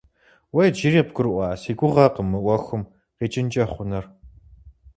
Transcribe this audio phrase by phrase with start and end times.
[0.53, 2.83] Уэ иджыри къыбгурыӀуа си гугъэкъым мы Ӏуэхум
[3.17, 4.05] къикӀынкӀэ хъунур.